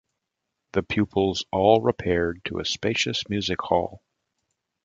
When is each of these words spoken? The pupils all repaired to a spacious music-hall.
The 0.71 0.81
pupils 0.81 1.45
all 1.51 1.81
repaired 1.83 2.41
to 2.45 2.57
a 2.57 2.65
spacious 2.65 3.21
music-hall. 3.29 4.01